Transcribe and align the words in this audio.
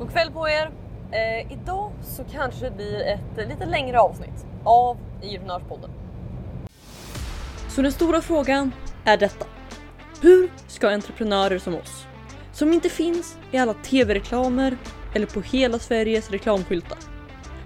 God 0.00 0.12
kväll 0.12 0.30
på 0.32 0.48
er! 0.48 0.70
Eh, 1.12 1.52
idag 1.52 1.92
så 2.02 2.24
kanske 2.32 2.64
det 2.64 2.70
blir 2.70 3.00
ett 3.00 3.38
eh, 3.38 3.48
lite 3.48 3.66
längre 3.66 4.00
avsnitt 4.00 4.46
av 4.64 4.96
Entreprenörspodden. 5.22 5.90
Så 7.68 7.82
den 7.82 7.92
stora 7.92 8.20
frågan 8.20 8.72
är 9.04 9.16
detta. 9.16 9.46
Hur 10.20 10.50
ska 10.66 10.90
entreprenörer 10.90 11.58
som 11.58 11.74
oss, 11.74 12.06
som 12.52 12.72
inte 12.72 12.88
finns 12.88 13.38
i 13.52 13.58
alla 13.58 13.74
tv-reklamer 13.74 14.76
eller 15.14 15.26
på 15.26 15.40
hela 15.40 15.78
Sveriges 15.78 16.30
reklamskyltar. 16.30 16.98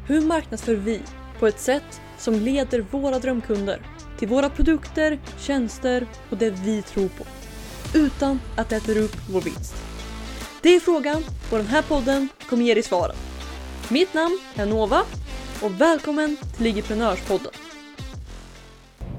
Hur 0.06 0.20
marknadsför 0.20 0.74
vi 0.74 1.02
på 1.38 1.46
ett 1.46 1.60
sätt 1.60 2.00
som 2.18 2.34
leder 2.34 2.80
våra 2.80 3.18
drömkunder 3.18 3.80
till 4.18 4.28
våra 4.28 4.50
produkter, 4.50 5.18
tjänster 5.38 6.06
och 6.30 6.36
det 6.36 6.50
vi 6.50 6.82
tror 6.82 7.08
på 7.08 7.24
utan 7.94 8.40
att 8.56 8.68
det 8.68 8.76
äter 8.76 8.98
upp 8.98 9.16
vår 9.30 9.40
vinst? 9.40 9.93
Det 10.64 10.76
är 10.76 10.80
frågan 10.80 11.16
och 11.52 11.58
den 11.58 11.66
här 11.66 11.82
podden 11.82 12.28
kommer 12.48 12.64
ge 12.64 12.74
dig 12.74 12.82
svaren. 12.82 13.16
Mitt 13.90 14.14
namn 14.14 14.38
är 14.56 14.66
Nova 14.66 15.00
och 15.62 15.80
välkommen 15.80 16.36
till 16.56 16.64
Ligiprenörspodden. 16.64 17.52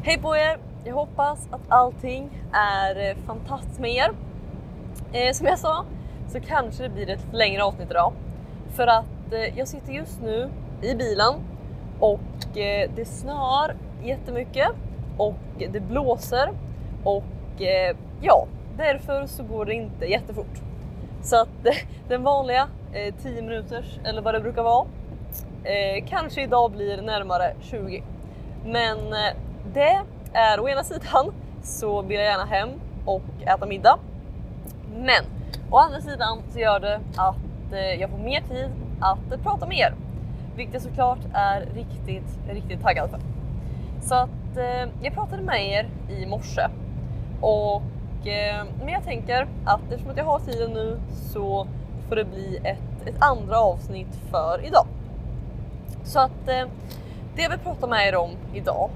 Hej 0.03 0.17
på 0.21 0.37
er! 0.37 0.59
Jag 0.85 0.93
hoppas 0.93 1.47
att 1.51 1.61
allting 1.69 2.41
är 2.53 3.09
eh, 3.09 3.17
fantastiskt 3.25 3.79
med 3.79 3.91
er. 3.91 4.11
Eh, 5.13 5.33
som 5.33 5.47
jag 5.47 5.59
sa 5.59 5.85
så 6.31 6.39
kanske 6.39 6.83
det 6.83 6.89
blir 6.89 7.09
ett 7.09 7.33
längre 7.33 7.63
avsnitt 7.63 7.91
idag. 7.91 8.13
För 8.75 8.87
att 8.87 9.33
eh, 9.33 9.57
jag 9.57 9.67
sitter 9.67 9.93
just 9.93 10.21
nu 10.21 10.49
i 10.81 10.95
bilen 10.95 11.33
och 11.99 12.57
eh, 12.57 12.89
det 12.95 13.05
snör 13.05 13.75
jättemycket 14.03 14.69
och 15.17 15.39
det 15.71 15.79
blåser 15.79 16.49
och 17.03 17.61
eh, 17.61 17.95
ja, 18.21 18.47
därför 18.77 19.27
så 19.27 19.43
går 19.43 19.65
det 19.65 19.73
inte 19.73 20.05
jättefort. 20.05 20.61
Så 21.25 21.41
att 21.41 21.49
den 22.07 22.23
vanliga 22.23 22.67
eh, 22.93 23.13
10 23.23 23.41
minuters 23.41 23.99
eller 24.03 24.21
vad 24.21 24.33
det 24.33 24.39
brukar 24.39 24.63
vara 24.63 24.87
eh, 25.63 26.05
kanske 26.07 26.43
idag 26.43 26.71
blir 26.71 27.01
närmare 27.01 27.53
20. 27.61 28.03
Men 28.65 28.97
eh, 28.97 29.35
det 29.73 30.01
är 30.33 30.59
å 30.59 30.69
ena 30.69 30.83
sidan 30.83 31.33
så 31.63 32.01
vill 32.01 32.17
jag 32.17 32.25
gärna 32.25 32.45
hem 32.45 32.69
och 33.05 33.23
äta 33.45 33.65
middag. 33.65 33.99
Men 34.95 35.23
å 35.71 35.77
andra 35.77 36.01
sidan 36.01 36.39
så 36.53 36.59
gör 36.59 36.79
det 36.79 36.99
att 37.15 37.35
jag 37.99 38.09
får 38.09 38.17
mer 38.17 38.41
tid 38.41 38.69
att 39.01 39.43
prata 39.43 39.67
med 39.67 39.77
er. 39.77 39.93
Vilket 40.55 40.73
jag 40.73 40.83
såklart 40.83 41.19
är 41.33 41.61
riktigt, 41.61 42.39
riktigt 42.49 42.81
taggad 42.81 43.09
för. 43.09 43.19
Så 44.01 44.15
att 44.15 44.57
eh, 44.57 44.89
jag 45.01 45.13
pratade 45.13 45.41
med 45.43 45.67
er 45.67 45.89
i 46.09 46.25
morse 46.25 46.67
och 47.41 47.81
eh, 48.23 48.65
men 48.79 48.89
jag 48.89 49.03
tänker 49.03 49.47
att 49.65 49.81
eftersom 49.91 50.11
att 50.11 50.17
jag 50.17 50.25
har 50.25 50.39
tiden 50.39 50.71
nu 50.71 50.99
så 51.31 51.67
får 52.09 52.15
det 52.15 52.25
bli 52.25 52.57
ett, 52.63 53.07
ett 53.07 53.15
andra 53.19 53.59
avsnitt 53.59 54.19
för 54.31 54.65
idag. 54.65 54.87
Så 56.03 56.19
att 56.19 56.47
eh, 56.47 56.67
det 57.35 57.41
jag 57.41 57.49
vill 57.49 57.59
prata 57.59 57.87
med 57.87 58.07
er 58.07 58.15
om 58.15 58.31
idag 58.53 58.89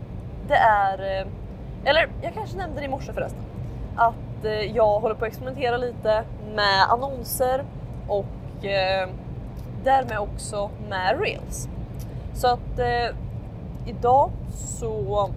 det 0.48 0.56
är, 0.56 1.22
eh, 1.22 1.28
eller 1.84 2.10
jag 2.22 2.34
kanske 2.34 2.58
nämnde 2.58 2.80
det 2.80 2.86
i 2.86 2.90
morse 2.90 3.14
förresten, 3.14 3.44
att 3.96 4.46
eh, 4.46 4.52
jag 4.52 5.00
håller 5.00 5.16
på 5.16 5.26
att 5.26 5.32
experimentera 5.32 5.78
lite 5.78 6.24
med 6.56 6.90
annonser 6.90 7.64
och 8.08 8.66
eh, 8.66 9.10
därmed 9.84 10.20
också 10.20 10.70
med 10.90 11.22
reels. 11.22 11.70
Så 12.34 12.48
att 12.48 12.80
eh, 12.80 13.16
idag 13.86 14.32
så 14.54 15.30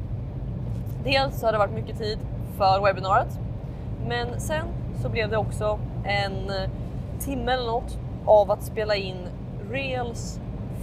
dels 1.04 1.40
så 1.40 1.46
har 1.46 1.52
det 1.52 1.58
varit 1.58 1.74
mycket 1.74 1.98
tid 1.98 2.18
för 2.58 2.80
webbinariet 2.80 3.38
men 4.08 4.40
sen 4.40 4.66
så 5.02 5.08
blev 5.08 5.30
det 5.30 5.36
också 5.36 5.78
en 6.04 6.52
timme 7.20 7.52
eller 7.52 7.66
något 7.66 7.98
av 8.26 8.50
att 8.50 8.62
spela 8.62 8.96
in 8.96 9.28
reels 9.70 10.40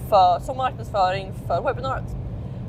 för, 0.09 0.39
som 0.39 0.57
marknadsföring 0.57 1.33
för 1.47 1.61
webbinariet. 1.61 2.15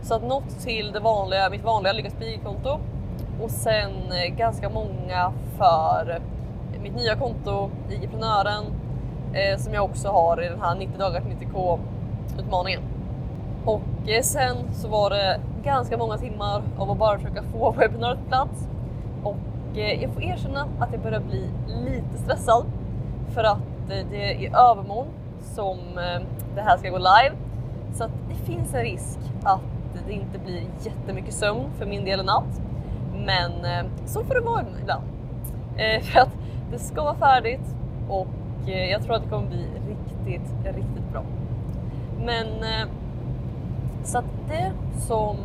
Så 0.03 0.15
att 0.15 0.23
något 0.23 0.61
till 0.61 0.93
det 0.93 1.01
vanliga, 1.01 1.51
mitt 1.51 1.65
vanliga 1.65 1.93
Lyckas 1.93 2.15
konto 2.45 2.79
och 3.43 3.51
sen 3.51 3.91
eh, 4.13 4.37
ganska 4.37 4.69
många 4.69 5.33
för 5.59 6.21
mitt 6.83 6.95
nya 6.95 7.17
konto 7.17 7.71
i 7.91 8.07
Prenören 8.07 8.65
eh, 9.33 9.59
som 9.59 9.75
jag 9.75 9.85
också 9.85 10.09
har 10.09 10.43
i 10.43 10.49
den 10.49 10.61
här 10.61 10.75
90 10.75 10.99
dagars 10.99 11.23
90k 11.23 11.79
utmaningen. 12.39 12.81
Och 13.65 14.09
eh, 14.09 14.23
sen 14.23 14.57
så 14.73 14.89
var 14.89 15.11
det 15.11 15.41
ganska 15.65 15.99
många 15.99 16.19
timmar 16.19 16.63
av 16.79 16.91
att 16.91 16.99
bara 16.99 17.19
försöka 17.19 17.43
få 17.43 17.71
webbinariet 17.71 18.21
på 18.21 18.29
plats 18.29 18.69
och 19.25 19.37
Eh, 19.75 20.03
jag 20.03 20.13
får 20.13 20.23
erkänna 20.23 20.69
att 20.79 20.93
jag 20.93 21.01
börjar 21.01 21.21
bli 21.21 21.49
lite 21.67 22.19
stressad 22.19 22.67
för 23.29 23.45
att 23.45 23.91
eh, 23.91 24.07
det 24.11 24.47
är 24.47 24.71
övermorgon 24.71 25.07
som 25.43 25.79
eh, 25.79 26.23
det 26.55 26.61
här 26.61 26.77
ska 26.77 26.91
gå 26.91 26.99
live 26.99 27.37
så 27.93 28.05
att 28.05 28.11
det 28.29 28.35
finns 28.35 28.75
en 28.75 28.81
risk 28.81 29.19
att 29.43 29.61
det 30.07 30.13
inte 30.13 30.39
blir 30.39 30.63
jättemycket 30.83 31.35
sömn 31.35 31.71
för 31.79 31.87
min 31.87 32.05
del 32.05 32.21
i 32.21 32.23
natt. 32.23 32.61
Men 33.27 33.53
så 34.07 34.25
får 34.25 34.35
det 34.35 34.41
vara 34.41 34.65
ibland. 34.83 35.05
För 36.03 36.21
att 36.21 36.37
det 36.71 36.79
ska 36.79 37.03
vara 37.03 37.15
färdigt 37.15 37.77
och 38.09 38.29
jag 38.67 39.03
tror 39.03 39.15
att 39.15 39.23
det 39.23 39.29
kommer 39.29 39.49
bli 39.49 39.67
riktigt, 39.89 40.51
riktigt 40.65 41.13
bra. 41.13 41.23
Men 42.25 42.47
så 44.05 44.19
att 44.19 44.25
det 44.49 44.73
som 44.99 45.37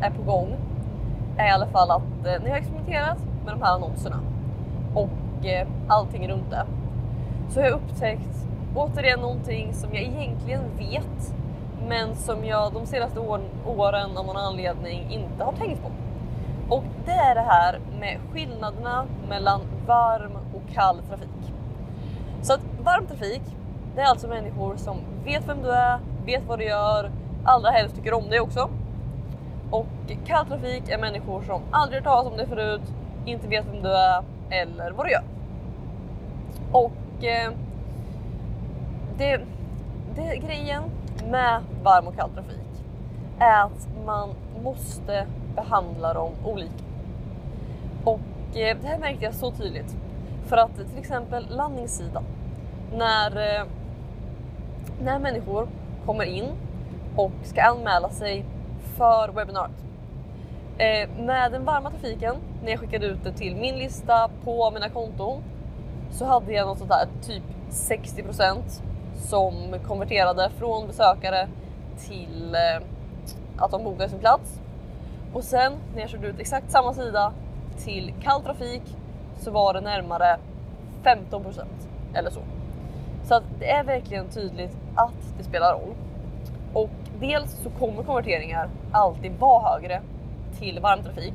är 0.00 0.10
på 0.10 0.22
gång 0.22 0.56
är 1.36 1.46
i 1.46 1.50
alla 1.50 1.66
fall 1.66 1.90
att 1.90 2.22
när 2.22 2.44
jag 2.44 2.50
har 2.50 2.56
experimenterat 2.56 3.18
med 3.44 3.54
de 3.54 3.62
här 3.62 3.74
annonserna 3.74 4.20
och 4.94 5.46
eh, 5.46 5.68
allting 5.88 6.28
runt 6.28 6.50
det 6.50 6.66
så 7.48 7.60
har 7.60 7.66
jag 7.66 7.74
upptäckt 7.74 8.46
återigen 8.74 9.20
någonting 9.20 9.74
som 9.74 9.94
jag 9.94 10.02
egentligen 10.02 10.62
vet 10.78 11.34
men 11.88 12.16
som 12.16 12.44
jag 12.44 12.72
de 12.72 12.86
senaste 12.86 13.20
åren 13.66 14.16
av 14.16 14.26
någon 14.26 14.36
anledning 14.36 15.10
inte 15.10 15.44
har 15.44 15.52
tänkt 15.52 15.82
på. 15.82 15.90
Och 16.74 16.84
det 17.04 17.12
är 17.12 17.34
det 17.34 17.40
här 17.40 17.80
med 18.00 18.18
skillnaderna 18.32 19.06
mellan 19.28 19.60
varm 19.86 20.32
och 20.54 20.74
kall 20.74 20.98
trafik. 21.08 21.52
Så 22.42 22.52
att 22.52 22.60
varm 22.84 23.06
trafik, 23.06 23.42
det 23.94 24.00
är 24.00 24.06
alltså 24.06 24.28
människor 24.28 24.76
som 24.76 24.96
vet 25.24 25.48
vem 25.48 25.62
du 25.62 25.70
är, 25.70 25.98
vet 26.26 26.42
vad 26.46 26.58
du 26.58 26.64
gör, 26.64 27.10
allra 27.44 27.70
helst 27.70 27.96
tycker 27.96 28.14
om 28.14 28.30
dig 28.30 28.40
också. 28.40 28.70
Och 29.70 29.86
kall 30.26 30.46
trafik 30.46 30.88
är 30.88 30.98
människor 30.98 31.42
som 31.42 31.62
aldrig 31.70 31.98
hört 31.98 32.04
talas 32.04 32.32
om 32.32 32.36
dig 32.36 32.46
förut, 32.46 32.82
inte 33.26 33.48
vet 33.48 33.66
vem 33.66 33.82
du 33.82 33.88
är 33.88 34.22
eller 34.50 34.90
vad 34.90 35.06
du 35.06 35.10
gör. 35.12 35.24
Och 36.72 37.24
eh, 37.24 37.52
det, 39.18 39.40
det, 40.16 40.36
grejen 40.36 40.82
med 41.30 41.62
varm 41.82 42.06
och 42.06 42.16
kall 42.16 42.30
trafik 42.30 42.84
är 43.38 43.62
att 43.64 43.88
man 44.06 44.30
måste 44.62 45.26
behandla 45.54 46.14
dem 46.14 46.32
olika. 46.44 46.84
Och 48.04 48.20
eh, 48.56 48.76
det 48.82 48.88
här 48.88 48.98
märkte 48.98 49.24
jag 49.24 49.34
så 49.34 49.50
tydligt 49.50 49.96
för 50.46 50.56
att 50.56 50.76
till 50.76 50.98
exempel 50.98 51.46
landningssidan, 51.50 52.24
när, 52.92 53.30
eh, 53.30 53.66
när 55.02 55.18
människor 55.18 55.68
kommer 56.06 56.24
in 56.24 56.48
och 57.16 57.32
ska 57.42 57.62
anmäla 57.62 58.10
sig 58.10 58.44
för 58.96 59.28
webbinariet. 59.28 59.84
Eh, 60.78 61.08
med 61.18 61.52
den 61.52 61.64
varma 61.64 61.90
trafiken, 61.90 62.36
när 62.62 62.70
jag 62.70 62.80
skickade 62.80 63.06
ut 63.06 63.24
det 63.24 63.32
till 63.32 63.56
min 63.56 63.78
lista 63.78 64.30
på 64.44 64.70
mina 64.70 64.88
konton, 64.88 65.42
så 66.10 66.24
hade 66.24 66.52
jag 66.52 66.66
något 66.66 66.78
sånt 66.78 66.90
där 66.90 67.08
typ 67.22 67.42
60% 67.70 68.82
som 69.16 69.54
konverterade 69.86 70.50
från 70.58 70.86
besökare 70.86 71.48
till 71.98 72.54
eh, 72.54 72.86
att 73.56 73.70
de 73.70 73.84
bokade 73.84 74.08
sin 74.08 74.18
plats. 74.18 74.60
Och 75.32 75.44
sen 75.44 75.72
när 75.94 76.00
jag 76.00 76.10
körde 76.10 76.26
ut 76.26 76.40
exakt 76.40 76.70
samma 76.70 76.94
sida 76.94 77.32
till 77.78 78.14
kall 78.22 78.42
trafik 78.42 78.82
så 79.36 79.50
var 79.50 79.74
det 79.74 79.80
närmare 79.80 80.38
15% 81.02 81.64
eller 82.14 82.30
så. 82.30 82.40
Så 83.24 83.34
att 83.34 83.44
det 83.58 83.70
är 83.70 83.84
verkligen 83.84 84.28
tydligt 84.28 84.76
att 84.94 85.38
det 85.38 85.44
spelar 85.44 85.72
roll. 85.72 85.94
Och 86.72 86.90
dels 87.20 87.50
så 87.62 87.70
kommer 87.70 88.02
konverteringar 88.02 88.68
alltid 88.92 89.32
vara 89.38 89.72
högre 89.72 90.02
till 90.58 90.80
varm 90.80 91.02
trafik. 91.02 91.34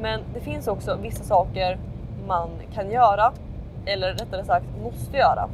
Men 0.00 0.20
det 0.34 0.40
finns 0.40 0.68
också 0.68 0.96
vissa 1.02 1.24
saker 1.24 1.78
man 2.26 2.50
kan 2.74 2.90
göra, 2.90 3.32
eller 3.86 4.12
rättare 4.12 4.44
sagt 4.44 4.66
måste 4.82 5.16
göra, 5.16 5.48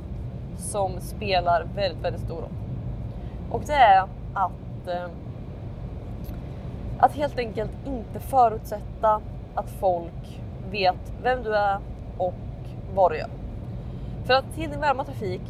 som 0.57 1.01
spelar 1.01 1.67
väldigt, 1.75 2.05
väldigt 2.05 2.23
stor 2.23 2.37
roll. 2.37 2.53
Och 3.51 3.63
det 3.67 3.73
är 3.73 4.03
att, 4.35 4.89
eh, 4.89 5.09
att 6.99 7.13
helt 7.13 7.39
enkelt 7.39 7.73
inte 7.87 8.21
förutsätta 8.21 9.21
att 9.55 9.71
folk 9.71 10.41
vet 10.71 11.13
vem 11.23 11.43
du 11.43 11.57
är 11.57 11.79
och 12.19 12.35
vad 12.95 13.13
du 13.13 13.19
gör. 13.19 13.31
För 14.27 14.35
att 14.35 14.55
till 14.55 14.71
din 14.71 14.81
varma 14.81 15.05
trafik, 15.05 15.43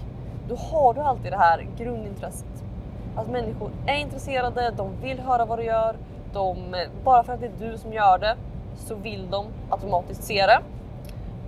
då 0.48 0.54
har 0.54 0.94
du 0.94 1.00
alltid 1.00 1.32
det 1.32 1.38
här 1.38 1.66
grundintresset. 1.78 2.64
Att 3.16 3.30
människor 3.30 3.70
är 3.86 3.96
intresserade, 3.96 4.72
de 4.76 4.90
vill 5.02 5.20
höra 5.20 5.44
vad 5.44 5.58
du 5.58 5.64
gör. 5.64 5.96
De, 6.36 6.56
bara 7.04 7.24
för 7.24 7.32
att 7.32 7.40
det 7.40 7.46
är 7.46 7.70
du 7.70 7.78
som 7.78 7.92
gör 7.92 8.18
det 8.18 8.36
så 8.76 8.94
vill 8.94 9.30
de 9.30 9.46
automatiskt 9.70 10.24
se 10.24 10.46
det. 10.46 10.58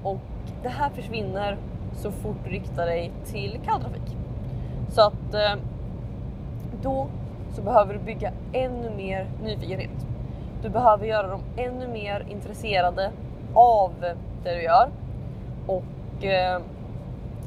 Och 0.02 0.18
det 0.62 0.68
här 0.68 0.90
försvinner 0.90 1.56
så 1.96 2.10
fort 2.10 2.36
du 2.44 2.50
riktar 2.50 2.86
dig 2.86 3.12
till 3.24 3.60
kalltrafik. 3.64 4.16
Så 4.90 5.00
att 5.00 5.34
eh, 5.34 5.54
då 6.82 7.06
så 7.54 7.62
behöver 7.62 7.94
du 7.94 8.00
bygga 8.00 8.32
ännu 8.52 8.90
mer 8.96 9.26
nyfikenhet. 9.42 10.06
Du 10.62 10.68
behöver 10.68 11.06
göra 11.06 11.26
dem 11.26 11.40
ännu 11.56 11.88
mer 11.88 12.26
intresserade 12.28 13.10
av 13.54 13.92
det 14.00 14.54
du 14.54 14.62
gör 14.62 14.88
och 15.66 16.24
eh, 16.24 16.60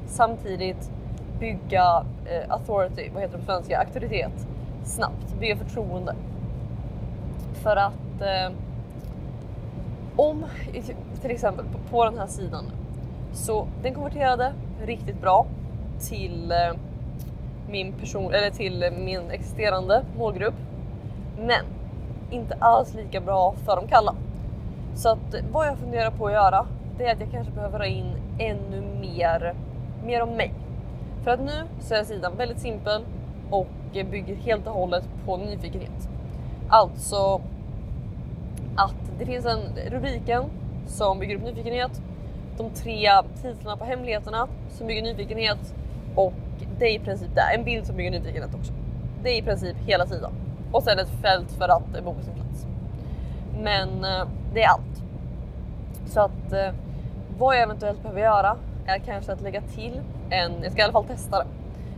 samtidigt 0.08 0.92
bygga 1.40 2.06
eh, 2.26 2.54
authority, 2.54 3.10
vad 3.14 3.22
heter 3.22 3.38
det 3.38 3.46
på 3.46 3.52
svenska, 3.52 3.80
auktoritet 3.80 4.48
snabbt, 4.84 5.40
bygga 5.40 5.56
förtroende. 5.56 6.16
För 7.64 7.76
att 7.76 8.22
eh, 8.22 8.52
om 10.16 10.46
till 11.22 11.32
exempel 11.32 11.66
på, 11.66 11.78
på 11.90 12.06
den 12.06 12.18
här 12.18 12.28
sidan 12.28 12.66
så 13.34 13.68
den 13.84 13.94
konverterade 13.94 14.54
riktigt 14.86 15.22
bra 15.22 15.46
till 16.00 16.52
eh, 16.52 16.78
min 17.70 17.94
person 17.94 18.34
eller 18.34 18.50
till 18.50 18.86
min 18.98 19.32
existerande 19.32 20.04
målgrupp. 20.18 20.56
Men 21.38 21.66
inte 22.32 22.56
alls 22.60 22.94
lika 22.94 23.22
bra 23.22 23.54
för 23.66 23.76
de 23.76 23.88
kalla. 23.88 24.16
Så 24.96 25.10
att 25.10 25.36
vad 25.52 25.68
jag 25.68 25.78
funderar 25.78 26.12
på 26.12 26.28
att 26.28 26.34
göra, 26.34 26.66
det 26.98 27.06
är 27.06 27.14
att 27.14 27.20
jag 27.20 27.32
kanske 27.32 27.54
behöver 27.54 27.80
ha 27.80 27.86
in 27.86 28.16
ännu 28.40 28.82
mer, 29.02 29.54
mer 30.06 30.22
om 30.22 30.30
mig. 30.30 30.54
För 31.24 31.32
att 31.32 31.40
nu 31.40 31.64
så 31.80 31.96
är 31.96 32.04
sidan 32.04 32.38
väldigt 32.38 32.60
simpel 32.60 33.02
och 33.50 33.68
bygger 33.94 34.36
helt 34.36 34.68
och 34.68 34.74
hållet 34.74 35.10
på 35.26 35.38
nyfikenhet. 35.38 36.10
Alltså 36.70 37.42
att 38.76 38.96
det 39.20 39.26
finns 39.26 39.46
en 39.46 39.60
rubriken 39.90 40.44
som 40.88 41.20
bygger 41.20 41.36
upp 41.36 41.44
nyfikenhet, 41.44 42.02
de 42.58 42.70
tre 42.70 43.10
titlarna 43.42 43.78
på 43.78 43.86
hemligheterna 43.86 44.48
som 44.70 44.88
bygger 44.88 45.02
nyfikenhet 45.02 45.76
och 46.16 46.34
det 46.80 46.86
är 46.86 46.96
i 46.96 47.00
princip 47.00 47.30
det. 47.36 47.56
En 47.56 47.64
bild 47.64 47.86
som 47.86 47.96
bygger 47.96 48.12
nyfikenhet 48.12 48.56
också. 48.56 48.74
Det 49.24 49.30
är 49.30 49.38
i 49.38 49.42
princip 49.42 49.78
hela 49.86 50.06
sidan. 50.06 50.32
Och 50.72 50.84
sen 50.84 51.00
ett 51.00 51.22
fält 51.22 51.52
för 51.52 51.70
att 51.70 52.04
boka 52.04 52.22
sin 52.22 52.34
plats. 52.34 52.66
Men 53.62 54.04
eh, 54.04 54.28
det 54.54 54.64
är 54.64 54.70
allt. 54.70 55.04
Så 56.06 56.20
att 56.20 56.54
eh, 56.54 56.74
vad 57.38 57.56
jag 57.56 57.64
eventuellt 57.64 58.02
behöver 58.02 58.22
göra 58.22 58.58
är 58.86 59.00
kanske 59.00 59.32
att 59.32 59.42
lägga 59.42 59.62
till 59.62 60.02
en, 60.30 60.64
jag 60.64 60.72
ska 60.72 60.82
i 60.82 60.84
alla 60.84 60.94
fall 60.94 61.06
testa 61.06 61.38
det, 61.38 61.46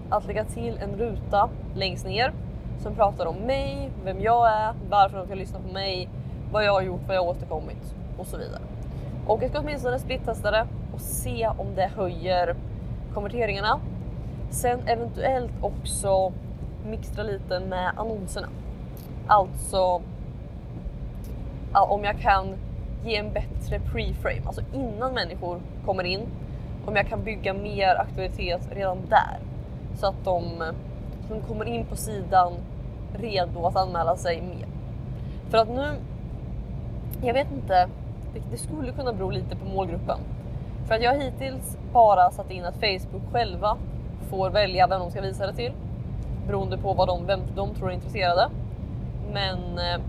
att 0.09 0.27
lägga 0.27 0.45
till 0.45 0.77
en 0.77 0.95
ruta 0.99 1.49
längst 1.75 2.05
ner 2.05 2.33
som 2.79 2.95
pratar 2.95 3.25
om 3.25 3.35
mig, 3.35 3.91
vem 4.03 4.21
jag 4.21 4.47
är, 4.47 4.73
varför 4.89 5.17
de 5.17 5.25
ska 5.25 5.35
lyssna 5.35 5.59
på 5.59 5.73
mig, 5.73 6.09
vad 6.53 6.65
jag 6.65 6.73
har 6.73 6.81
gjort, 6.81 7.01
vad 7.07 7.15
jag 7.15 7.21
har 7.21 7.29
återkommit 7.29 7.95
och 8.17 8.27
så 8.27 8.38
vidare. 8.38 8.61
Och 9.27 9.44
jag 9.44 9.50
ska 9.50 9.59
åtminstone 9.59 10.00
splittesta 10.00 10.51
det 10.51 10.67
och 10.94 11.01
se 11.01 11.47
om 11.47 11.75
det 11.75 11.91
höjer 11.95 12.55
konverteringarna. 13.13 13.79
Sen 14.50 14.88
eventuellt 14.88 15.51
också 15.61 16.33
mixtra 16.85 17.23
lite 17.23 17.59
med 17.59 17.91
annonserna. 17.95 18.47
Alltså 19.27 20.01
om 21.73 22.03
jag 22.03 22.19
kan 22.19 22.55
ge 23.05 23.17
en 23.17 23.33
bättre 23.33 23.79
preframe, 23.79 24.41
alltså 24.45 24.61
innan 24.73 25.13
människor 25.13 25.59
kommer 25.85 26.03
in. 26.03 26.21
Om 26.85 26.95
jag 26.95 27.07
kan 27.07 27.23
bygga 27.23 27.53
mer 27.53 27.95
aktualitet 27.95 28.61
redan 28.71 28.97
där 29.09 29.39
så 29.95 30.07
att 30.07 30.25
de, 30.25 30.44
de 31.29 31.41
kommer 31.41 31.65
in 31.65 31.85
på 31.85 31.95
sidan 31.95 32.53
redo 33.13 33.65
att 33.65 33.75
anmäla 33.75 34.15
sig 34.15 34.41
mer. 34.41 34.67
För 35.50 35.57
att 35.57 35.69
nu, 35.69 35.95
jag 37.21 37.33
vet 37.33 37.51
inte, 37.51 37.89
det, 38.51 38.57
skulle 38.57 38.92
kunna 38.92 39.13
bero 39.13 39.30
lite 39.30 39.56
på 39.56 39.65
målgruppen. 39.65 40.18
För 40.88 40.95
att 40.95 41.01
jag 41.01 41.13
har 41.13 41.21
hittills 41.21 41.77
bara 41.94 42.31
satt 42.31 42.51
in 42.51 42.65
att 42.65 42.75
Facebook 42.75 43.31
själva 43.31 43.77
får 44.30 44.50
välja 44.50 44.88
vem 44.88 45.00
de 45.00 45.12
ska 45.12 45.21
visa 45.21 45.48
det 45.48 45.54
till 45.54 45.71
beroende 46.48 46.77
på 46.77 46.94
vad 46.94 47.07
de, 47.07 47.25
vem 47.25 47.39
de 47.56 47.74
tror 47.75 47.89
är 47.89 47.94
intresserade. 47.94 48.50
Men 49.33 49.57
eh, 49.57 50.01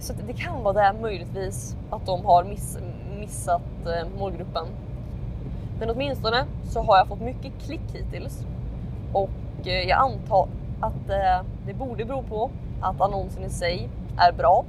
så 0.00 0.12
det 0.26 0.32
kan 0.32 0.62
vara 0.62 0.92
det 0.92 1.00
möjligtvis 1.00 1.76
att 1.90 2.06
de 2.06 2.24
har 2.24 2.44
miss, 2.44 2.78
missat 3.18 3.62
eh, 3.86 4.18
målgruppen. 4.18 4.66
Men 5.80 5.90
åtminstone 5.90 6.44
så 6.64 6.82
har 6.82 6.96
jag 6.96 7.08
fått 7.08 7.20
mycket 7.20 7.52
klick 7.66 7.92
hittills 7.92 8.46
och 9.12 9.30
eh, 9.64 9.88
jag 9.88 9.98
antar 9.98 10.48
att 10.80 11.06
det 11.66 11.74
borde 11.74 12.04
bero 12.04 12.22
på 12.22 12.50
att 12.80 13.00
annonsen 13.00 13.44
i 13.44 13.50
sig 13.50 13.88
är 14.18 14.32
bra. 14.32 14.64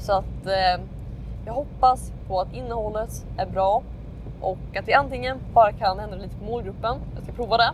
Så 0.00 0.12
att 0.12 0.46
eh, 0.46 0.84
jag 1.46 1.52
hoppas 1.52 2.12
på 2.28 2.40
att 2.40 2.52
innehållet 2.52 3.26
är 3.36 3.46
bra 3.46 3.82
och 4.40 4.76
att 4.76 4.88
vi 4.88 4.92
antingen 4.92 5.38
bara 5.54 5.72
kan 5.72 6.00
ändra 6.00 6.16
lite 6.16 6.36
på 6.36 6.44
målgruppen, 6.44 6.96
jag 7.14 7.22
ska 7.22 7.32
prova 7.32 7.56
det, 7.56 7.72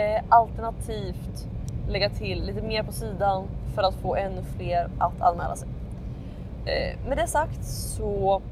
eh, 0.00 0.22
alternativt 0.28 1.46
lägga 1.88 2.10
till 2.10 2.44
lite 2.44 2.62
mer 2.62 2.82
på 2.82 2.92
sidan 2.92 3.44
för 3.74 3.82
att 3.82 3.94
få 3.94 4.16
ännu 4.16 4.42
fler 4.56 4.88
att 4.98 5.20
anmäla 5.20 5.56
sig. 5.56 5.68
Eh, 6.66 7.08
med 7.08 7.18
det 7.18 7.26
sagt 7.26 7.64
så 7.64 8.42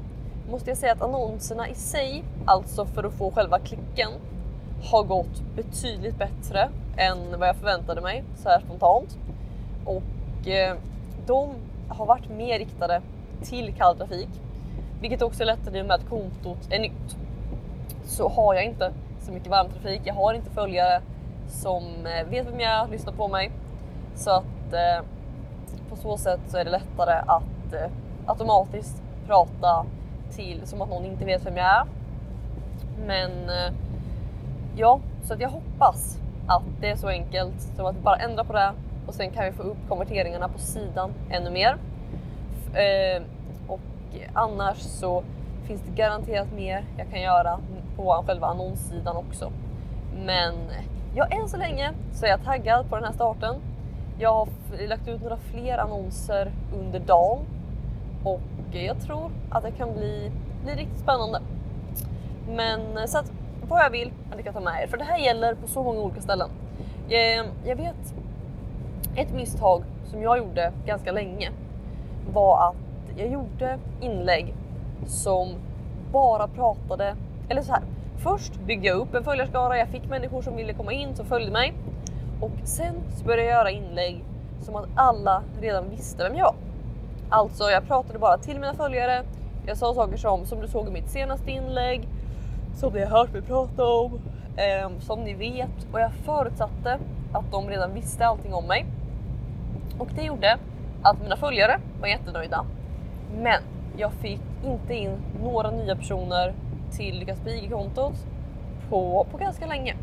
måste 0.51 0.69
jag 0.69 0.77
säga 0.77 0.93
att 0.93 1.01
annonserna 1.01 1.69
i 1.69 1.75
sig, 1.75 2.23
alltså 2.45 2.85
för 2.85 3.03
att 3.03 3.13
få 3.13 3.31
själva 3.31 3.59
klicken, 3.59 4.11
har 4.83 5.03
gått 5.03 5.41
betydligt 5.55 6.17
bättre 6.17 6.69
än 6.97 7.39
vad 7.39 7.47
jag 7.47 7.55
förväntade 7.55 8.01
mig 8.01 8.23
så 8.35 8.49
här 8.49 8.59
spontant. 8.59 9.17
Och 9.85 10.47
eh, 10.47 10.75
de 11.25 11.49
har 11.93 12.05
varit 12.05 12.29
mer 12.29 12.59
riktade 12.59 13.01
till 13.43 13.73
kall 13.73 13.97
trafik, 13.97 14.29
vilket 15.01 15.21
också 15.21 15.43
är 15.43 15.45
lättare 15.45 15.79
i 15.79 15.81
och 15.81 15.85
med 15.85 15.95
att 15.95 16.09
kontot 16.09 16.67
är 16.69 16.79
nytt. 16.79 17.17
Så 18.05 18.29
har 18.29 18.53
jag 18.53 18.63
inte 18.63 18.93
så 19.19 19.31
mycket 19.31 19.49
varmtrafik, 19.49 20.01
jag 20.03 20.13
har 20.13 20.33
inte 20.33 20.49
följare 20.49 21.01
som 21.47 21.83
eh, 22.05 22.29
vet 22.29 22.47
vem 22.47 22.59
jag 22.59 22.71
är, 22.71 22.87
lyssnar 22.87 23.13
på 23.13 23.27
mig. 23.27 23.51
Så 24.15 24.31
att 24.31 24.73
eh, 24.73 25.05
på 25.89 25.95
så 25.95 26.17
sätt 26.17 26.39
så 26.47 26.57
är 26.57 26.65
det 26.65 26.71
lättare 26.71 27.23
att 27.27 27.73
eh, 27.73 27.91
automatiskt 28.25 29.03
prata 29.27 29.85
till 30.31 30.61
som 30.65 30.81
att 30.81 30.89
någon 30.89 31.05
inte 31.05 31.25
vet 31.25 31.45
vem 31.45 31.57
jag 31.57 31.65
är. 31.65 31.85
Men 33.05 33.31
eh, 33.49 33.73
ja, 34.75 34.99
så 35.23 35.33
att 35.33 35.39
jag 35.39 35.49
hoppas 35.49 36.17
att 36.47 36.63
det 36.81 36.89
är 36.89 36.95
så 36.95 37.07
enkelt 37.07 37.61
som 37.75 37.85
att 37.85 38.03
bara 38.03 38.15
ändra 38.15 38.43
på 38.43 38.53
det 38.53 38.73
och 39.11 39.15
sen 39.15 39.31
kan 39.31 39.45
vi 39.45 39.51
få 39.51 39.63
upp 39.63 39.77
konverteringarna 39.89 40.47
på 40.47 40.59
sidan 40.59 41.13
ännu 41.29 41.49
mer. 41.49 41.77
Eh, 42.73 43.23
och 43.67 43.79
annars 44.33 44.77
så 44.77 45.23
finns 45.67 45.81
det 45.81 45.95
garanterat 45.95 46.47
mer 46.55 46.85
jag 46.97 47.09
kan 47.09 47.21
göra 47.21 47.59
på 47.95 48.23
själva 48.27 48.47
annonssidan 48.47 49.15
också. 49.15 49.51
Men 50.25 50.53
ja, 51.15 51.25
än 51.25 51.49
så 51.49 51.57
länge 51.57 51.91
så 52.13 52.25
är 52.25 52.29
jag 52.29 52.43
taggad 52.43 52.89
på 52.89 52.95
den 52.95 53.05
här 53.05 53.11
starten. 53.11 53.55
Jag 54.19 54.29
har 54.29 54.47
lagt 54.87 55.07
ut 55.07 55.21
några 55.21 55.37
fler 55.37 55.77
annonser 55.77 56.51
under 56.73 56.99
dagen 56.99 57.39
och 58.23 58.41
jag 58.71 59.01
tror 59.01 59.31
att 59.49 59.63
det 59.63 59.71
kan 59.71 59.93
bli, 59.93 60.31
bli 60.63 60.75
riktigt 60.75 60.99
spännande. 60.99 61.41
Men 62.47 62.97
eh, 62.97 63.05
så 63.05 63.17
att 63.17 63.31
vad 63.67 63.83
jag 63.83 63.89
vill 63.89 64.11
att 64.31 64.37
ni 64.37 64.43
kan 64.43 64.53
ta 64.53 64.59
med 64.59 64.83
er, 64.83 64.87
för 64.87 64.97
det 64.97 65.03
här 65.03 65.17
gäller 65.17 65.55
på 65.55 65.67
så 65.67 65.83
många 65.83 65.99
olika 65.99 66.21
ställen. 66.21 66.49
Eh, 67.09 67.45
jag 67.65 67.75
vet 67.75 68.13
ett 69.15 69.33
misstag 69.33 69.83
som 70.05 70.21
jag 70.21 70.37
gjorde 70.37 70.71
ganska 70.85 71.11
länge 71.11 71.51
var 72.33 72.67
att 72.69 72.75
jag 73.17 73.27
gjorde 73.27 73.77
inlägg 74.01 74.53
som 75.05 75.49
bara 76.11 76.47
pratade, 76.47 77.15
eller 77.49 77.61
så 77.61 77.71
här. 77.71 77.81
Först 78.17 78.59
byggde 78.59 78.87
jag 78.87 78.97
upp 78.97 79.13
en 79.13 79.23
följarskara, 79.23 79.77
jag 79.77 79.87
fick 79.87 80.09
människor 80.09 80.41
som 80.41 80.55
ville 80.55 80.73
komma 80.73 80.93
in 80.93 81.15
som 81.15 81.25
följde 81.25 81.51
mig 81.51 81.73
och 82.41 82.51
sen 82.63 82.95
så 83.17 83.25
började 83.25 83.43
jag 83.43 83.51
göra 83.51 83.71
inlägg 83.71 84.23
som 84.61 84.75
att 84.75 84.87
alla 84.95 85.43
redan 85.61 85.89
visste 85.89 86.23
vem 86.23 86.35
jag 86.35 86.45
var. 86.45 86.55
Alltså, 87.29 87.63
jag 87.63 87.87
pratade 87.87 88.19
bara 88.19 88.37
till 88.37 88.59
mina 88.59 88.73
följare. 88.73 89.23
Jag 89.65 89.77
sa 89.77 89.93
saker 89.93 90.17
som 90.17 90.45
som 90.45 90.61
du 90.61 90.67
såg 90.67 90.87
i 90.87 90.91
mitt 90.91 91.09
senaste 91.09 91.51
inlägg, 91.51 92.07
som 92.75 92.93
ni 92.93 92.99
har 92.99 93.19
hört 93.19 93.33
mig 93.33 93.41
prata 93.41 93.85
om, 93.85 94.19
eh, 94.57 94.99
som 94.99 95.19
ni 95.19 95.33
vet 95.33 95.87
och 95.93 95.99
jag 95.99 96.11
förutsatte 96.13 96.99
att 97.33 97.51
de 97.51 97.69
redan 97.69 97.93
visste 97.93 98.25
allting 98.25 98.53
om 98.53 98.65
mig. 98.67 98.85
Och 99.97 100.09
det 100.15 100.23
gjorde 100.23 100.57
att 101.01 101.21
mina 101.21 101.35
följare 101.37 101.79
var 102.01 102.07
jättenöjda. 102.07 102.65
Men 103.33 103.61
jag 103.97 104.13
fick 104.13 104.41
inte 104.63 104.93
in 104.93 105.17
några 105.43 105.71
nya 105.71 105.95
personer 105.95 106.53
till 106.91 107.19
Lyckas 107.19 107.39
kontot 107.71 108.25
på, 108.89 109.27
på 109.31 109.37
ganska 109.37 109.65
länge. 109.65 109.95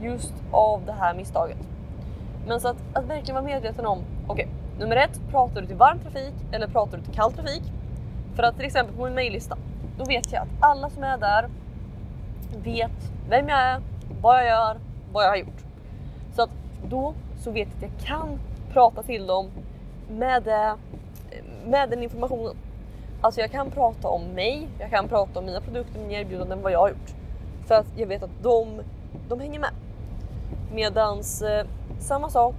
Just 0.00 0.34
av 0.50 0.82
det 0.86 0.92
här 0.92 1.14
misstaget. 1.14 1.58
Men 2.46 2.60
så 2.60 2.68
att, 2.68 2.76
att 2.92 3.04
verkligen 3.04 3.34
vara 3.34 3.44
medveten 3.44 3.86
om, 3.86 3.98
okej, 4.26 4.44
okay, 4.44 4.78
nummer 4.78 4.96
ett, 4.96 5.20
pratar 5.30 5.60
du 5.60 5.66
till 5.66 5.76
varm 5.76 5.98
trafik 5.98 6.34
eller 6.52 6.66
pratar 6.66 6.98
du 6.98 7.04
till 7.04 7.14
kall 7.14 7.32
trafik? 7.32 7.62
För 8.34 8.42
att 8.42 8.56
till 8.56 8.64
exempel 8.64 8.96
på 8.96 9.04
min 9.04 9.14
mejllista, 9.14 9.56
då 9.98 10.04
vet 10.04 10.32
jag 10.32 10.42
att 10.42 10.48
alla 10.60 10.90
som 10.90 11.04
är 11.04 11.18
där 11.18 11.48
vet 12.62 13.12
vem 13.28 13.48
jag 13.48 13.58
är, 13.58 13.80
vad 14.20 14.38
jag 14.38 14.46
gör, 14.46 14.76
vad 15.12 15.24
jag 15.24 15.28
har 15.28 15.36
gjort. 15.36 15.64
Så 16.32 16.42
att 16.42 16.50
då 16.84 17.14
så 17.40 17.50
vet 17.50 17.68
jag 17.68 17.76
att 17.76 17.82
jag 17.82 18.06
kan 18.06 18.38
prata 18.72 19.02
till 19.02 19.26
dem 19.26 19.50
med, 20.10 20.48
eh, 20.48 20.74
med 21.66 21.90
den 21.90 22.02
informationen. 22.02 22.56
Alltså 23.20 23.40
jag 23.40 23.50
kan 23.50 23.70
prata 23.70 24.08
om 24.08 24.22
mig, 24.22 24.68
jag 24.78 24.90
kan 24.90 25.08
prata 25.08 25.38
om 25.38 25.44
mina 25.44 25.60
produkter, 25.60 26.00
mina 26.00 26.12
erbjudanden, 26.12 26.62
vad 26.62 26.72
jag 26.72 26.78
har 26.78 26.88
gjort. 26.88 27.14
För 27.66 27.74
att 27.74 27.86
jag 27.96 28.06
vet 28.06 28.22
att 28.22 28.42
de, 28.42 28.82
de 29.28 29.40
hänger 29.40 29.60
med. 29.60 29.70
Medans 30.72 31.42
eh, 31.42 31.66
samma 31.98 32.30
sak 32.30 32.54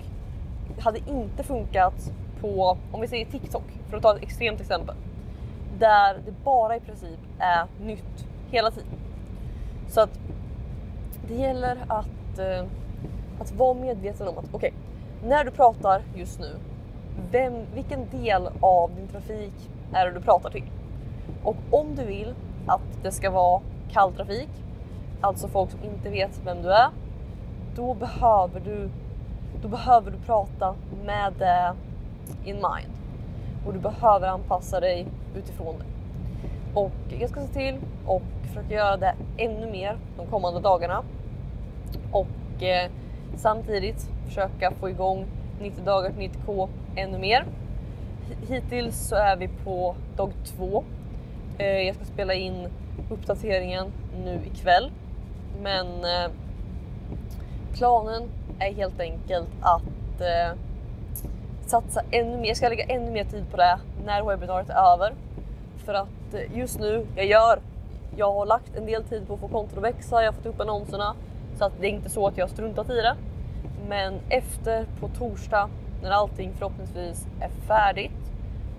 hade 0.79 0.99
inte 0.99 1.43
funkat 1.43 2.11
på, 2.41 2.77
om 2.91 3.01
vi 3.01 3.07
säger 3.07 3.25
TikTok, 3.25 3.63
för 3.89 3.97
att 3.97 4.03
ta 4.03 4.15
ett 4.15 4.23
extremt 4.23 4.61
exempel. 4.61 4.95
Där 5.79 6.17
det 6.25 6.43
bara 6.43 6.75
i 6.75 6.79
princip 6.79 7.19
är 7.39 7.65
nytt 7.81 8.27
hela 8.51 8.71
tiden. 8.71 8.89
Så 9.89 10.01
att 10.01 10.19
det 11.27 11.33
gäller 11.33 11.77
att, 11.87 12.39
eh, 12.39 12.65
att 13.41 13.51
vara 13.51 13.73
medveten 13.73 14.27
om 14.27 14.37
att 14.37 14.45
okej, 14.51 14.57
okay, 14.57 15.29
när 15.29 15.43
du 15.43 15.51
pratar 15.51 16.01
just 16.15 16.39
nu, 16.39 16.55
vem, 17.31 17.53
vilken 17.73 18.09
del 18.09 18.49
av 18.59 18.91
din 18.95 19.07
trafik 19.07 19.69
är 19.93 20.05
det 20.05 20.11
du 20.11 20.21
pratar 20.21 20.49
till? 20.49 20.69
Och 21.43 21.55
om 21.69 21.95
du 21.95 22.05
vill 22.05 22.33
att 22.67 23.03
det 23.03 23.11
ska 23.11 23.31
vara 23.31 23.61
kall 23.91 24.13
trafik, 24.13 24.49
alltså 25.21 25.47
folk 25.47 25.71
som 25.71 25.83
inte 25.83 26.09
vet 26.09 26.41
vem 26.45 26.61
du 26.61 26.73
är, 26.73 26.89
då 27.75 27.93
behöver 27.93 28.59
du, 28.59 28.89
då 29.61 29.67
behöver 29.67 30.11
du 30.11 30.17
prata 30.17 30.75
med 31.05 31.33
det 31.39 31.73
in 32.45 32.55
mind. 32.55 32.93
Och 33.65 33.73
du 33.73 33.79
behöver 33.79 34.27
anpassa 34.27 34.79
dig 34.79 35.07
utifrån 35.35 35.75
det. 35.79 35.85
Och 36.79 36.91
jag 37.19 37.29
ska 37.29 37.41
se 37.41 37.53
till 37.53 37.77
och 38.05 38.21
försöka 38.47 38.73
göra 38.73 38.97
det 38.97 39.15
ännu 39.37 39.71
mer 39.71 39.97
de 40.17 40.27
kommande 40.27 40.59
dagarna. 40.59 41.03
Och 42.11 42.63
eh, 42.63 42.91
samtidigt 43.37 44.09
försöka 44.25 44.71
få 44.71 44.89
igång 44.89 45.25
90 45.61 45.83
dagar 45.83 46.09
till 46.09 46.29
90k 46.29 46.69
ännu 46.95 47.17
mer. 47.17 47.45
Hittills 48.49 49.07
så 49.07 49.15
är 49.15 49.35
vi 49.35 49.47
på 49.47 49.95
dag 50.15 50.31
två. 50.45 50.83
Eh, 51.57 51.81
jag 51.81 51.95
ska 51.95 52.05
spela 52.05 52.33
in 52.33 52.67
uppdateringen 53.09 53.91
nu 54.25 54.39
ikväll. 54.53 54.91
Men 55.61 55.87
eh, 55.87 56.31
planen 57.73 58.23
är 58.59 58.73
helt 58.73 58.99
enkelt 58.99 59.49
att 59.61 60.21
eh, 60.21 60.57
satsa 61.65 62.01
ännu 62.11 62.37
mer, 62.37 62.47
jag 62.47 62.57
ska 62.57 62.69
lägga 62.69 62.85
ännu 62.85 63.11
mer 63.11 63.23
tid 63.23 63.45
på 63.51 63.57
det 63.57 63.79
när 64.05 64.23
webbinariet 64.23 64.69
är 64.69 64.93
över. 64.93 65.13
För 65.85 65.93
att 65.93 66.35
just 66.53 66.79
nu, 66.79 67.05
jag 67.15 67.25
gör, 67.25 67.59
jag 68.17 68.33
har 68.33 68.45
lagt 68.45 68.75
en 68.75 68.85
del 68.85 69.03
tid 69.03 69.27
på 69.27 69.33
att 69.33 69.39
få 69.39 69.47
kontot 69.47 69.77
att 69.77 69.83
växa, 69.83 70.23
jag 70.23 70.31
har 70.31 70.33
fått 70.33 70.45
upp 70.45 70.61
annonserna. 70.61 71.15
Så 71.61 71.65
att 71.65 71.73
det 71.81 71.87
är 71.87 71.91
inte 71.91 72.09
så 72.09 72.27
att 72.27 72.37
jag 72.37 72.45
har 72.45 72.49
struntat 72.49 72.89
i 72.89 72.95
det. 72.95 73.15
Men 73.87 74.19
efter 74.29 74.85
på 74.99 75.07
torsdag 75.07 75.69
när 76.03 76.11
allting 76.11 76.53
förhoppningsvis 76.57 77.27
är 77.41 77.49
färdigt 77.49 78.31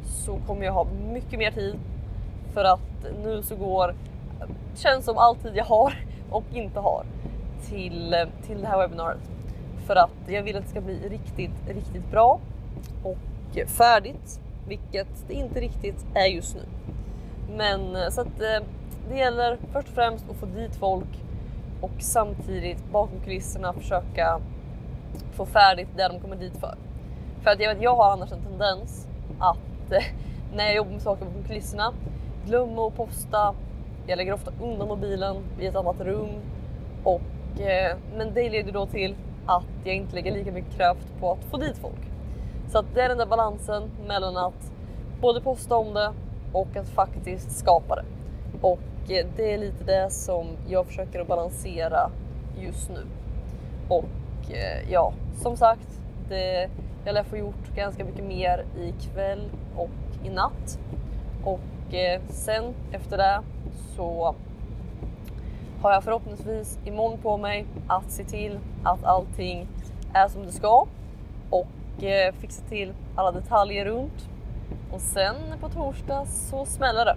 så 0.05 0.39
kommer 0.47 0.65
jag 0.65 0.73
ha 0.73 0.87
mycket 1.13 1.39
mer 1.39 1.51
tid 1.51 1.79
för 2.55 2.65
att 2.65 3.07
nu 3.25 3.43
så 3.43 3.57
går, 3.57 3.95
känns 4.75 5.05
som 5.05 5.19
all 5.19 5.37
tid 5.37 5.53
jag 5.55 5.65
har 5.65 6.05
och 6.31 6.45
inte 6.53 6.81
har 6.81 7.05
till, 7.69 8.27
till 8.47 8.61
det 8.61 8.67
här 8.67 8.79
webbinariet. 8.79 9.31
För 9.87 9.97
att 9.97 10.17
jag 10.27 10.43
vill 10.43 10.57
att 10.57 10.63
det 10.63 10.71
ska 10.71 10.81
bli 10.81 11.09
riktigt, 11.09 11.69
riktigt 11.69 12.11
bra 12.11 12.41
och 13.03 13.69
färdigt, 13.69 14.41
vilket 14.69 15.29
det 15.29 15.35
inte 15.35 15.61
riktigt 15.61 16.07
är 16.15 16.27
just 16.27 16.57
nu. 16.57 16.63
Men 17.57 18.13
så 18.13 18.21
att 18.21 18.41
eh, 18.41 18.67
det 19.09 19.17
gäller 19.17 19.59
först 19.73 19.89
och 19.89 19.95
främst 19.95 20.31
att 20.31 20.37
få 20.37 20.47
dit 20.47 20.77
folk 20.77 21.23
och 21.83 21.91
samtidigt 21.99 22.93
bakom 22.93 23.21
kulisserna 23.21 23.73
försöka 23.73 24.41
få 25.33 25.47
färdigt 25.47 25.89
det 25.97 26.09
de 26.09 26.21
kommer 26.21 26.37
dit 26.37 26.57
för. 26.57 26.75
För 27.43 27.51
att 27.51 27.61
jag, 27.61 27.75
vet, 27.75 27.83
jag 27.83 27.95
har 27.95 28.13
annars 28.13 28.33
en 28.33 28.43
tendens 28.43 29.09
att 29.39 29.91
när 30.55 30.65
jag 30.65 30.75
jobbar 30.75 30.93
med 30.93 31.03
saker 31.03 31.25
bakom 31.25 31.43
kulisserna 31.43 31.93
glömma 32.47 32.87
att 32.87 32.97
posta. 32.97 33.55
Jag 34.07 34.17
lägger 34.17 34.33
ofta 34.33 34.53
undan 34.63 34.89
mobilen 34.89 35.37
i 35.61 35.67
ett 35.67 35.77
annat 35.77 36.01
rum 36.01 36.31
och 37.05 37.61
eh, 37.61 37.97
men 38.17 38.35
det 38.35 38.51
leder 38.51 38.73
då 38.73 38.87
till 38.87 39.15
att 39.47 39.67
jag 39.85 39.95
inte 39.95 40.15
lägger 40.15 40.33
lika 40.33 40.53
mycket 40.53 40.75
kraft 40.77 41.09
på 41.21 41.33
att 41.33 41.45
få 41.45 41.57
dit 41.57 41.79
folk. 41.79 42.01
Så 42.69 42.79
att 42.79 42.95
det 42.95 43.03
är 43.03 43.09
den 43.09 43.19
där 43.19 43.27
balansen 43.27 43.91
mellan 44.07 44.37
att 44.37 44.73
både 45.21 45.41
posta 45.41 45.77
om 45.77 45.95
det 45.95 46.13
och 46.53 46.77
att 46.77 46.89
faktiskt 46.89 47.59
skapa 47.59 47.97
det. 47.97 48.05
Och 48.61 48.81
det 49.07 49.55
är 49.55 49.59
lite 49.59 49.85
det 49.85 50.11
som 50.11 50.47
jag 50.69 50.87
försöker 50.87 51.21
att 51.21 51.29
balansera 51.29 52.11
just 52.59 52.91
nu. 52.91 53.07
Och 53.89 54.53
eh, 54.53 54.91
ja, 54.91 55.13
som 55.43 55.57
sagt, 55.57 56.01
det, 56.29 56.69
jag 57.05 57.15
lär 57.15 57.23
få 57.23 57.37
gjort 57.37 57.75
ganska 57.77 58.05
mycket 58.05 58.25
mer 58.25 58.65
ikväll 58.81 59.51
och 59.77 59.91
i 60.25 60.31
natt. 60.31 60.79
Och 61.45 61.95
eh, 61.95 62.21
sen 62.29 62.75
efter 62.93 63.19
det 63.19 63.41
så 63.97 64.35
har 65.83 65.93
jag 65.93 66.05
förhoppningsvis 66.05 66.79
imorgon 66.85 67.19
på 67.19 67.37
mig 67.37 67.67
att 67.87 68.11
se 68.11 68.25
till 68.25 68.59
att 68.83 69.05
allting 69.05 69.67
är 70.15 70.29
som 70.29 70.47
det 70.47 70.53
ska 70.53 70.87
och 71.51 72.05
eh, 72.05 72.35
fixa 72.35 72.63
till 72.69 72.93
alla 73.17 73.33
detaljer 73.33 73.85
runt. 73.85 74.29
Och 74.93 75.01
sen 75.01 75.37
på 75.61 75.69
torsdag 75.69 76.27
så 76.27 76.65
smäller 76.65 77.05
det. 77.05 77.17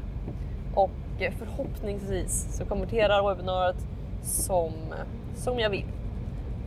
Och 0.75 0.89
och 1.15 1.34
förhoppningsvis 1.39 2.57
så 2.57 2.65
konverterar 2.65 3.29
webbinariet 3.29 3.88
som, 4.22 4.72
som 5.36 5.60
jag 5.60 5.69
vill. 5.69 5.86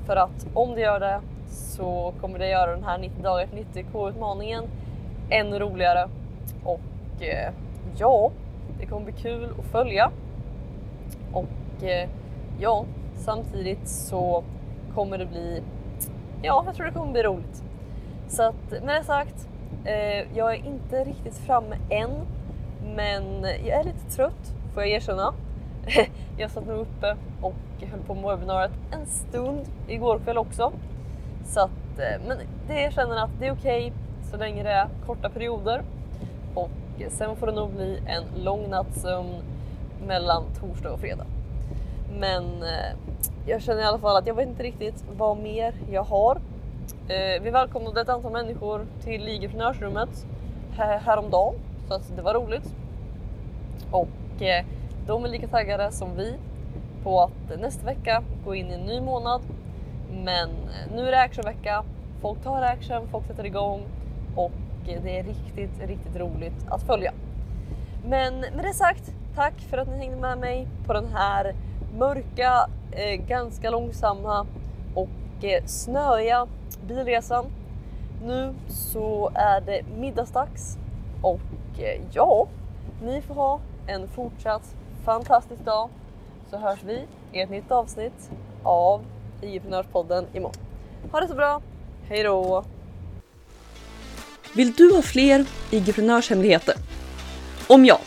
För 0.06 0.16
att 0.16 0.46
om 0.54 0.74
det 0.74 0.80
gör 0.80 1.00
det 1.00 1.20
så 1.48 2.14
kommer 2.20 2.38
det 2.38 2.48
göra 2.48 2.70
den 2.70 2.84
här 2.84 2.98
90 2.98 3.22
dagar 3.22 3.46
90k 3.46 4.08
utmaningen 4.08 4.64
ännu 5.30 5.58
roligare. 5.58 6.08
Och 6.64 7.22
eh, 7.22 7.52
ja, 7.96 8.30
det 8.80 8.86
kommer 8.86 9.04
bli 9.04 9.12
kul 9.12 9.48
att 9.58 9.64
följa. 9.64 10.10
Och 11.32 11.84
eh, 11.84 12.08
ja, 12.60 12.84
samtidigt 13.14 13.88
så 13.88 14.44
kommer 14.94 15.18
det 15.18 15.26
bli, 15.26 15.62
ja, 16.42 16.62
jag 16.66 16.74
tror 16.74 16.86
det 16.86 16.92
kommer 16.92 17.12
bli 17.12 17.22
roligt. 17.22 17.62
Så 18.28 18.42
att 18.42 18.70
med 18.70 19.00
det 19.00 19.04
sagt, 19.04 19.48
eh, 19.84 20.36
jag 20.36 20.54
är 20.54 20.66
inte 20.66 21.04
riktigt 21.04 21.36
framme 21.36 21.76
än, 21.90 22.10
men 22.96 23.42
jag 23.42 23.80
är 23.80 23.84
lite 23.84 24.10
trött 24.16 24.54
får 24.74 24.82
jag 24.82 24.92
erkänna. 24.92 25.34
jag 26.36 26.50
satt 26.50 26.66
nog 26.66 26.78
uppe 26.78 27.16
och 27.42 27.54
höll 27.90 28.00
på 28.00 28.14
med 28.14 28.24
webbinariet 28.24 28.72
en 28.90 29.06
stund 29.06 29.60
igår 29.88 30.18
kväll 30.18 30.38
också. 30.38 30.72
Så 31.44 31.60
att, 31.60 31.98
eh, 31.98 32.26
men 32.26 32.38
det 32.68 32.80
jag 32.80 32.92
känner 32.92 33.24
att 33.24 33.30
det 33.40 33.46
är 33.46 33.52
okej 33.52 33.86
okay, 33.86 33.92
så 34.30 34.36
länge 34.36 34.62
det 34.62 34.70
är 34.70 34.88
korta 35.06 35.28
perioder. 35.28 35.82
Och 36.54 36.70
sen 37.08 37.36
får 37.36 37.46
det 37.46 37.52
nog 37.52 37.70
bli 37.70 38.02
en 38.06 38.44
lång 38.44 38.70
nattsömn 38.70 39.34
mellan 40.06 40.44
torsdag 40.60 40.90
och 40.92 41.00
fredag. 41.00 41.26
Men 42.18 42.44
eh, 42.44 42.96
jag 43.46 43.62
känner 43.62 43.82
i 43.82 43.84
alla 43.84 43.98
fall 43.98 44.16
att 44.16 44.26
jag 44.26 44.34
vet 44.34 44.48
inte 44.48 44.62
riktigt 44.62 45.04
vad 45.16 45.38
mer 45.38 45.74
jag 45.90 46.02
har. 46.02 46.36
Eh, 47.08 47.42
vi 47.42 47.50
välkomnade 47.50 48.00
ett 48.00 48.08
antal 48.08 48.32
människor 48.32 48.86
till 49.04 49.24
Ligaprenörsrummet 49.24 50.26
häromdagen 50.76 51.54
så 51.88 51.94
att 51.94 52.16
det 52.16 52.22
var 52.22 52.34
roligt. 52.34 52.74
Och 53.90 54.42
eh, 54.42 54.64
de 55.06 55.24
är 55.24 55.28
lika 55.28 55.48
taggade 55.48 55.92
som 55.92 56.16
vi 56.16 56.34
på 57.02 57.22
att 57.22 57.60
nästa 57.60 57.86
vecka 57.86 58.22
gå 58.44 58.54
in 58.54 58.70
i 58.70 58.74
en 58.74 58.80
ny 58.80 59.00
månad. 59.00 59.40
Men 60.10 60.50
eh, 60.50 60.94
nu 60.94 61.06
är 61.06 61.10
det 61.10 61.20
actionvecka. 61.20 61.84
Folk 62.20 62.42
tar 62.42 62.62
action, 62.62 63.08
folk 63.10 63.26
sätter 63.26 63.46
igång 63.46 63.82
och 64.36 64.52
eh, 64.86 65.02
det 65.02 65.18
är 65.18 65.22
riktigt, 65.22 65.88
riktigt 65.88 66.16
roligt 66.16 66.66
att 66.68 66.82
följa. 66.82 67.12
Men 68.04 68.40
med 68.40 68.64
det 68.64 68.74
sagt, 68.74 69.12
tack 69.34 69.54
för 69.60 69.78
att 69.78 69.88
ni 69.88 69.96
hängde 69.96 70.16
med 70.16 70.38
mig 70.38 70.68
på 70.86 70.92
den 70.92 71.06
här 71.14 71.54
mörka, 71.98 72.68
eh, 72.92 73.20
ganska 73.26 73.70
långsamma 73.70 74.46
och 74.94 75.44
eh, 75.44 75.64
snöiga 75.64 76.46
bilresan. 76.86 77.44
Nu 78.24 78.54
så 78.68 79.30
är 79.34 79.60
det 79.60 79.82
middagsdags 79.98 80.78
och 81.22 81.40
Eh, 81.78 82.00
ja, 82.12 82.48
ni 83.02 83.22
får 83.22 83.34
ha 83.34 83.60
en 83.86 84.08
fortsatt 84.08 84.62
fantastisk 85.04 85.64
dag 85.64 85.88
så 86.50 86.56
hörs 86.56 86.78
vi 86.84 87.04
i 87.32 87.40
ett 87.40 87.50
nytt 87.50 87.70
avsnitt 87.70 88.30
av 88.62 89.04
IG-prenörspodden 89.42 90.26
imorgon. 90.32 90.62
Ha 91.12 91.20
det 91.20 91.28
så 91.28 91.34
bra, 91.34 91.62
hej 92.08 92.22
då! 92.22 92.64
Vill 94.54 94.72
du 94.72 94.94
ha 94.94 95.02
fler 95.02 95.46
IG-prenörshemligheter? 95.70 96.74
Om 97.68 97.84
ja, 97.84 98.00